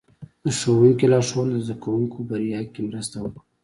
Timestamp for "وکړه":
3.19-3.41